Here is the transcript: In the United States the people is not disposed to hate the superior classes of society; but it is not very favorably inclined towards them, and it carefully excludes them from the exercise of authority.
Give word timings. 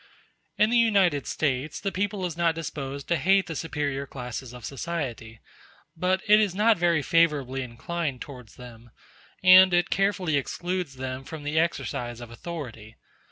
In 0.57 0.71
the 0.71 0.79
United 0.79 1.27
States 1.27 1.79
the 1.79 1.91
people 1.91 2.25
is 2.25 2.35
not 2.35 2.55
disposed 2.55 3.07
to 3.09 3.17
hate 3.17 3.45
the 3.45 3.55
superior 3.55 4.07
classes 4.07 4.51
of 4.51 4.65
society; 4.65 5.39
but 5.95 6.23
it 6.25 6.39
is 6.39 6.55
not 6.55 6.79
very 6.79 7.03
favorably 7.03 7.61
inclined 7.61 8.19
towards 8.19 8.55
them, 8.55 8.89
and 9.43 9.75
it 9.75 9.91
carefully 9.91 10.37
excludes 10.37 10.95
them 10.95 11.23
from 11.23 11.43
the 11.43 11.59
exercise 11.59 12.19
of 12.19 12.31
authority. 12.31 12.95